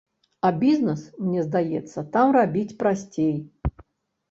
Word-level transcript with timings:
А 0.47 0.49
бізнес, 0.63 1.01
мне 1.25 1.43
здаецца, 1.49 2.05
там 2.17 2.35
рабіць 2.39 2.77
прасцей. 2.83 3.33